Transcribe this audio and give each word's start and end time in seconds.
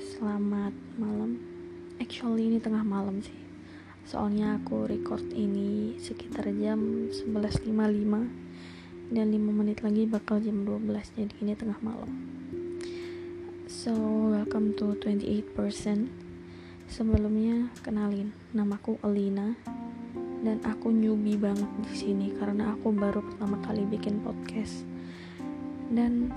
selamat 0.00 0.72
malam. 0.96 1.36
Actually 2.00 2.48
ini 2.48 2.56
tengah 2.56 2.80
malam 2.80 3.20
sih. 3.20 3.36
Soalnya 4.08 4.56
aku 4.56 4.88
record 4.88 5.28
ini 5.36 6.00
sekitar 6.00 6.48
jam 6.56 7.12
11.55 7.12 7.68
dan 9.12 9.28
5 9.28 9.60
menit 9.60 9.84
lagi 9.84 10.08
bakal 10.08 10.40
jam 10.40 10.64
12 10.64 10.88
jadi 10.88 11.34
ini 11.44 11.52
tengah 11.52 11.76
malam. 11.84 12.16
So, 13.68 13.92
welcome 14.32 14.72
to 14.80 14.96
28%. 15.04 16.08
Sebelumnya 16.88 17.68
kenalin, 17.84 18.32
namaku 18.56 18.96
Alina 19.04 19.52
dan 20.40 20.64
aku 20.64 20.88
newbie 20.88 21.36
banget 21.36 21.68
di 21.84 21.92
sini 21.92 22.26
karena 22.40 22.72
aku 22.72 22.88
baru 22.88 23.20
pertama 23.20 23.60
kali 23.68 23.84
bikin 23.84 24.24
podcast. 24.24 24.88
Dan 25.92 26.32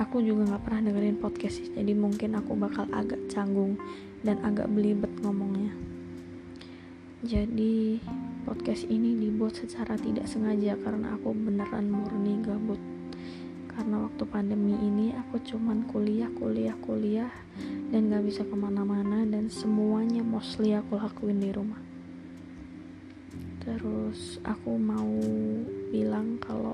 aku 0.00 0.24
juga 0.24 0.48
nggak 0.48 0.64
pernah 0.64 0.88
dengerin 0.88 1.20
podcast 1.20 1.60
sih 1.60 1.68
jadi 1.76 1.92
mungkin 1.92 2.32
aku 2.40 2.56
bakal 2.56 2.88
agak 2.88 3.20
canggung 3.28 3.76
dan 4.24 4.40
agak 4.44 4.68
belibet 4.68 5.12
ngomongnya. 5.20 5.72
Jadi 7.20 8.00
podcast 8.48 8.88
ini 8.88 9.12
dibuat 9.12 9.52
secara 9.52 9.92
tidak 10.00 10.24
sengaja 10.24 10.72
karena 10.80 11.20
aku 11.20 11.36
beneran 11.36 11.92
murni 11.92 12.40
gabut. 12.40 12.80
Karena 13.68 14.08
waktu 14.08 14.24
pandemi 14.28 14.72
ini 14.76 15.12
aku 15.12 15.40
cuman 15.44 15.84
kuliah 15.88 16.32
kuliah 16.32 16.76
kuliah 16.80 17.32
dan 17.92 18.08
gak 18.12 18.24
bisa 18.24 18.42
ke 18.44 18.56
mana-mana 18.56 19.24
dan 19.28 19.52
semuanya 19.52 20.24
mostly 20.24 20.72
aku 20.72 20.96
lakuin 20.96 21.44
di 21.44 21.52
rumah. 21.52 21.80
Terus 23.60 24.40
aku 24.40 24.80
mau 24.80 25.12
bilang 25.92 26.40
kalau 26.40 26.72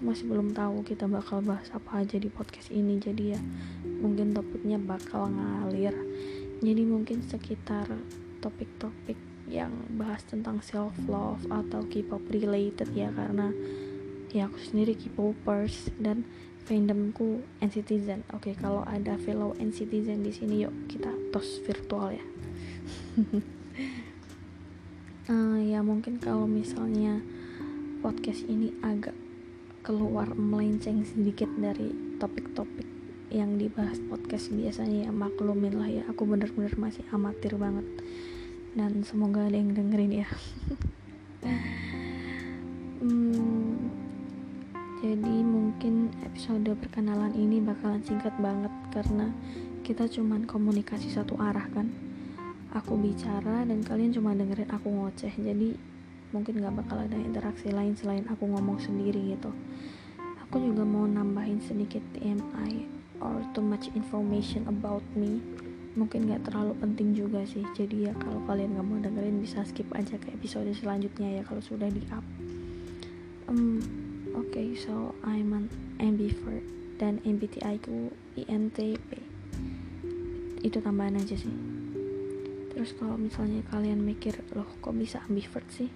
aku 0.00 0.16
masih 0.16 0.32
belum 0.32 0.56
tahu 0.56 0.80
kita 0.80 1.04
bakal 1.04 1.44
bahas 1.44 1.68
apa 1.76 2.00
aja 2.00 2.16
di 2.16 2.32
podcast 2.32 2.72
ini 2.72 2.96
jadi 2.96 3.36
ya 3.36 3.40
mungkin 4.00 4.32
topiknya 4.32 4.80
bakal 4.80 5.28
ngalir 5.28 5.92
jadi 6.64 6.88
mungkin 6.88 7.20
sekitar 7.20 7.84
topik-topik 8.40 9.20
yang 9.44 9.68
bahas 10.00 10.24
tentang 10.24 10.64
self 10.64 10.96
love 11.04 11.44
atau 11.52 11.84
K-pop 11.84 12.24
related 12.32 12.88
ya 12.96 13.12
karena 13.12 13.52
ya 14.32 14.48
aku 14.48 14.56
sendiri 14.72 14.96
K-popers 14.96 15.92
dan 16.00 16.24
fandomku 16.64 17.44
NCTzen. 17.60 18.24
Oke, 18.32 18.56
kalau 18.56 18.80
ada 18.88 19.20
fellow 19.20 19.52
NCTzen 19.60 20.24
di 20.24 20.32
sini 20.32 20.64
yuk 20.64 20.72
kita 20.88 21.12
tos 21.28 21.60
virtual 21.68 22.16
ya. 22.16 22.24
uh, 25.28 25.60
ya 25.76 25.84
mungkin 25.84 26.16
kalau 26.16 26.48
misalnya 26.48 27.20
podcast 28.00 28.48
ini 28.48 28.72
agak 28.80 29.12
keluar 29.90 30.30
melenceng 30.38 31.02
sedikit 31.02 31.50
dari 31.58 31.90
topik-topik 32.22 32.86
yang 33.34 33.58
dibahas 33.58 33.98
podcast 34.06 34.54
biasanya 34.54 35.10
ya. 35.10 35.10
Maklumin 35.10 35.74
lah 35.74 35.90
ya 35.90 36.06
aku 36.06 36.30
bener-bener 36.30 36.70
masih 36.78 37.02
amatir 37.10 37.58
banget. 37.58 37.82
Dan 38.78 39.02
semoga 39.02 39.50
ada 39.50 39.58
yang 39.58 39.74
dengerin 39.74 40.22
ya. 40.22 40.30
Hmm, 43.00 43.88
jadi 45.00 45.40
mungkin 45.40 46.12
episode 46.20 46.68
perkenalan 46.84 47.32
ini 47.32 47.56
bakalan 47.56 48.04
singkat 48.04 48.36
banget 48.36 48.68
karena 48.92 49.32
kita 49.80 50.04
cuman 50.04 50.44
komunikasi 50.44 51.08
satu 51.08 51.40
arah 51.40 51.64
kan. 51.72 51.88
Aku 52.76 53.00
bicara 53.00 53.64
dan 53.64 53.80
kalian 53.80 54.12
cuma 54.12 54.36
dengerin 54.36 54.68
aku 54.68 54.92
ngoceh. 54.92 55.32
Jadi 55.32 55.89
mungkin 56.30 56.62
gak 56.62 56.74
bakal 56.82 57.02
ada 57.02 57.18
interaksi 57.18 57.70
lain 57.70 57.94
selain 57.98 58.26
aku 58.30 58.46
ngomong 58.46 58.78
sendiri 58.78 59.34
gitu. 59.34 59.50
Aku 60.46 60.58
juga 60.58 60.82
mau 60.82 61.06
nambahin 61.06 61.62
sedikit 61.62 62.02
TMI 62.14 62.86
or 63.22 63.42
too 63.54 63.62
much 63.62 63.90
information 63.94 64.66
about 64.66 65.02
me. 65.14 65.42
Mungkin 65.94 66.30
gak 66.30 66.50
terlalu 66.50 66.74
penting 66.78 67.14
juga 67.14 67.42
sih. 67.46 67.62
Jadi 67.74 68.10
ya 68.10 68.14
kalau 68.18 68.42
kalian 68.46 68.78
gak 68.78 68.86
mau 68.86 68.98
dengerin 68.98 69.42
bisa 69.42 69.62
skip 69.66 69.86
aja 69.94 70.18
ke 70.18 70.30
episode 70.34 70.70
selanjutnya 70.74 71.38
ya 71.38 71.42
kalau 71.46 71.62
sudah 71.62 71.90
di 71.90 72.02
up. 72.14 72.22
Um, 73.50 73.82
oke 74.34 74.54
okay, 74.54 74.78
so 74.78 75.14
I'm 75.26 75.50
an 75.50 75.66
ambivert 75.98 76.62
dan 77.02 77.18
MBTI 77.26 77.82
ku 77.82 78.14
INTP 78.36 79.18
itu 80.60 80.78
tambahan 80.84 81.16
aja 81.16 81.32
sih 81.32 81.79
terus 82.70 82.94
kalau 82.94 83.18
misalnya 83.18 83.60
kalian 83.68 84.00
mikir 84.00 84.38
loh 84.54 84.66
kok 84.78 84.94
bisa 84.94 85.20
ambivert 85.26 85.66
sih? 85.74 85.90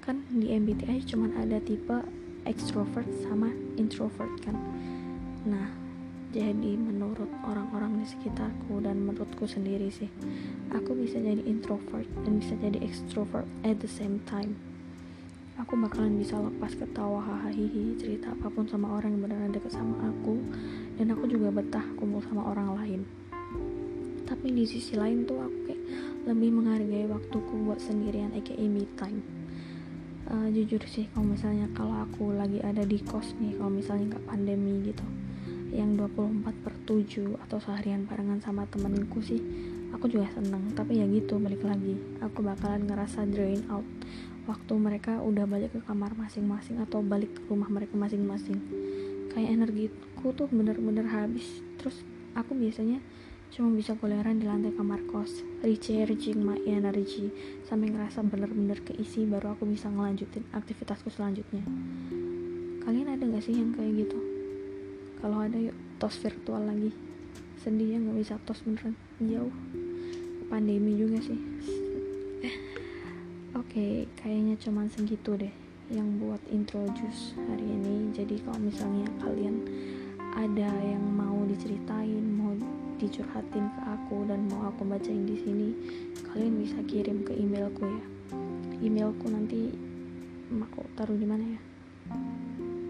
Kan 0.00 0.24
di 0.32 0.52
MBTI 0.52 1.04
cuman 1.04 1.36
ada 1.36 1.60
tipe 1.60 2.00
extrovert 2.48 3.08
sama 3.24 3.52
introvert 3.76 4.32
kan. 4.40 4.56
Nah 5.44 5.68
jadi 6.34 6.74
menurut 6.74 7.30
orang-orang 7.46 8.02
di 8.02 8.10
sekitarku 8.10 8.82
dan 8.82 9.06
menurutku 9.06 9.46
sendiri 9.46 9.86
sih 9.86 10.10
aku 10.74 10.98
bisa 10.98 11.22
jadi 11.22 11.38
introvert 11.46 12.10
dan 12.26 12.42
bisa 12.42 12.58
jadi 12.58 12.82
extrovert 12.82 13.46
at 13.62 13.78
the 13.78 13.88
same 13.88 14.18
time. 14.26 14.58
Aku 15.54 15.78
bakalan 15.78 16.18
bisa 16.18 16.34
lepas 16.34 16.74
ketawa 16.74 17.22
hahaha 17.22 17.54
cerita 17.94 18.34
apa 18.34 18.50
pun 18.50 18.66
sama 18.66 18.98
orang 18.98 19.14
yang 19.14 19.22
beneran 19.30 19.54
deket 19.54 19.70
sama 19.70 20.10
aku 20.10 20.42
dan 20.98 21.14
aku 21.14 21.30
juga 21.30 21.54
betah 21.54 21.86
kumpul 21.94 22.18
sama 22.26 22.50
orang 22.50 22.74
lain 22.74 23.00
tapi 24.44 24.60
di 24.60 24.68
sisi 24.68 24.92
lain 24.92 25.24
tuh 25.24 25.40
aku 25.40 25.58
kayak 25.64 25.82
lebih 26.28 26.52
menghargai 26.52 27.08
waktuku 27.08 27.64
buat 27.64 27.80
sendirian 27.80 28.28
aka 28.36 28.52
me 28.60 28.84
time. 28.92 29.24
Uh, 30.28 30.52
jujur 30.52 30.84
sih 30.84 31.08
kalau 31.16 31.32
misalnya 31.32 31.64
kalau 31.72 32.04
aku 32.04 32.36
lagi 32.36 32.60
ada 32.60 32.84
di 32.84 33.00
kos 33.00 33.32
nih 33.40 33.56
kalau 33.56 33.72
misalnya 33.72 34.12
nggak 34.12 34.28
pandemi 34.28 34.84
gitu 34.84 35.00
yang 35.72 35.96
24 35.96 36.44
per 36.60 36.76
7 36.84 37.40
atau 37.40 37.56
seharian 37.56 38.04
barengan 38.04 38.44
sama 38.44 38.68
temenku 38.68 39.24
sih 39.24 39.40
aku 39.96 40.12
juga 40.12 40.28
seneng. 40.36 40.76
Tapi 40.76 41.00
ya 41.00 41.08
gitu 41.08 41.40
balik 41.40 41.64
lagi 41.64 41.96
aku 42.20 42.44
bakalan 42.44 42.84
ngerasa 42.84 43.24
drain 43.24 43.64
out. 43.72 43.88
Waktu 44.44 44.76
mereka 44.76 45.24
udah 45.24 45.48
balik 45.48 45.72
ke 45.72 45.80
kamar 45.88 46.12
masing-masing 46.20 46.84
atau 46.84 47.00
balik 47.00 47.32
ke 47.32 47.48
rumah 47.48 47.72
mereka 47.72 47.96
masing-masing. 47.96 48.60
Kayak 49.32 49.56
energiku 49.56 50.36
tuh 50.36 50.52
bener-bener 50.52 51.08
habis. 51.08 51.64
Terus 51.80 52.04
aku 52.36 52.52
biasanya 52.52 53.00
cuma 53.54 53.70
bisa 53.70 53.94
kuliaran 53.94 54.42
di 54.42 54.50
lantai 54.50 54.74
kamar 54.74 54.98
kos. 55.06 55.46
Recharging 55.62 56.42
my 56.42 56.58
energy. 56.66 57.30
Sampai 57.62 57.94
ngerasa 57.94 58.26
bener-bener 58.26 58.82
keisi 58.82 59.30
baru 59.30 59.54
aku 59.54 59.70
bisa 59.70 59.86
ngelanjutin 59.86 60.42
aktivitasku 60.50 61.06
selanjutnya. 61.14 61.62
Kalian 62.82 63.14
ada 63.14 63.22
gak 63.22 63.46
sih 63.46 63.54
yang 63.54 63.70
kayak 63.70 64.10
gitu? 64.10 64.18
Kalau 65.22 65.38
ada 65.38 65.54
yuk 65.54 65.78
tos 66.02 66.18
virtual 66.18 66.66
lagi. 66.66 66.90
Sedih 67.62 67.94
ya 67.94 68.02
nggak 68.02 68.18
bisa 68.18 68.34
tos 68.42 68.58
beneran. 68.66 68.98
Jauh. 69.22 69.54
Pandemi 70.50 70.98
juga 70.98 71.22
sih. 71.22 71.38
Oke 73.54 73.70
okay, 73.70 73.92
kayaknya 74.18 74.58
cuma 74.58 74.90
segitu 74.90 75.38
deh 75.38 75.54
yang 75.94 76.18
buat 76.18 76.42
introduce 76.50 77.38
hari 77.38 77.70
ini. 77.70 78.10
Jadi 78.10 78.42
kalau 78.42 78.58
misalnya 78.58 79.06
kalian 79.22 79.62
dicurhatin 83.04 83.68
ke 83.68 83.80
aku 83.84 84.24
dan 84.24 84.48
mau 84.48 84.72
aku 84.72 84.88
bacain 84.88 85.28
di 85.28 85.36
sini 85.36 85.68
kalian 86.32 86.64
bisa 86.64 86.80
kirim 86.88 87.20
ke 87.20 87.36
emailku 87.36 87.84
ya. 87.84 88.04
Emailku 88.80 89.28
nanti 89.28 89.68
aku 90.48 90.88
taruh 90.96 91.12
di 91.12 91.28
mana 91.28 91.44
ya? 91.44 91.60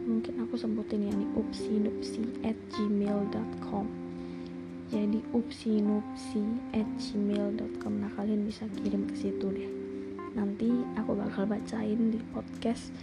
Mungkin 0.06 0.46
aku 0.46 0.54
sebutin 0.54 1.10
ya 1.10 1.12
nih 1.18 1.30
upsinupsi 1.34 2.22
at 2.46 2.56
gmail.com 2.72 3.86
jadi 4.92 5.18
upsinupsi 5.34 6.44
at 6.70 6.86
gmail.com 7.02 7.92
nah 7.98 8.10
kalian 8.14 8.46
bisa 8.46 8.70
kirim 8.78 9.10
ke 9.10 9.14
situ 9.18 9.46
deh. 9.50 9.70
Nanti 10.38 10.70
aku 10.94 11.18
bakal 11.18 11.50
bacain 11.50 12.14
di 12.14 12.22
podcast 12.30 12.94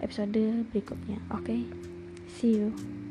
episode 0.00 0.64
berikutnya. 0.72 1.20
Oke? 1.36 1.44
Okay? 1.44 1.62
see 2.36 2.58
you 2.58 3.05